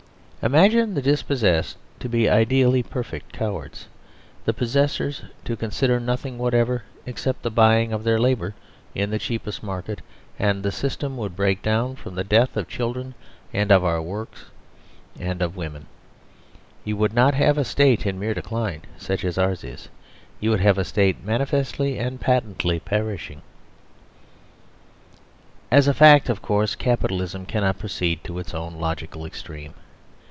Imaginethe 0.43 1.03
dispossessed 1.03 1.77
to 1.99 2.09
be 2.09 2.27
ideally 2.27 2.81
perfect 2.81 3.31
cow 3.31 3.55
ards, 3.57 3.85
the 4.43 4.53
possessors 4.55 5.21
to 5.45 5.55
consider 5.55 5.99
nothing 5.99 6.39
whatsoever 6.39 6.81
except 7.05 7.43
thebuyingof 7.43 8.01
their 8.03 8.17
labour 8.17 8.55
in 8.95 9.11
the 9.11 9.19
cheapest 9.19 9.61
mar 9.61 9.83
ket 9.83 10.01
and 10.39 10.63
the 10.63 10.71
system 10.71 11.15
would 11.15 11.35
break 11.35 11.61
down 11.61 11.95
from 11.95 12.15
the 12.15 12.23
death 12.23 12.57
of 12.57 12.67
children 12.67 13.13
and 13.53 13.71
of 13.71 13.85
out 13.85 13.97
o' 13.99 14.01
works 14.01 14.45
and 15.19 15.43
of 15.43 15.55
women. 15.55 15.85
You 16.83 16.95
STATE 16.95 16.97
GROWS 16.97 17.01
UNSTABLE 17.01 17.01
would 17.01 17.13
not 17.13 17.33
have 17.35 17.57
a 17.59 17.63
State 17.63 18.05
in 18.07 18.17
mere 18.19 18.33
decline 18.33 18.81
such 18.97 19.23
as 19.23 19.37
ours 19.37 19.63
is. 19.63 19.89
You 20.39 20.49
would 20.49 20.61
have 20.61 20.79
a 20.79 20.83
State 20.83 21.23
manifestly 21.23 21.99
and 21.99 22.19
patently 22.19 22.79
perishing. 22.79 23.43
As 25.69 25.87
a 25.87 25.93
fact, 25.93 26.29
of 26.29 26.41
course, 26.41 26.73
Capitalism 26.73 27.45
cannot 27.45 27.77
proceed 27.77 28.23
to 28.23 28.39
its 28.39 28.55
own 28.55 28.79
logical 28.79 29.23
extreme. 29.27 29.75